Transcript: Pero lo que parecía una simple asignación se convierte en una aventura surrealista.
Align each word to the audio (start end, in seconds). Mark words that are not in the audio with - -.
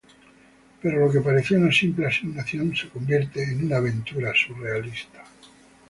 Pero 0.81 0.99
lo 1.05 1.11
que 1.11 1.21
parecía 1.21 1.59
una 1.59 1.71
simple 1.71 2.07
asignación 2.07 2.75
se 2.75 2.89
convierte 2.89 3.43
en 3.43 3.65
una 3.65 3.77
aventura 3.77 4.33
surrealista. 4.33 5.23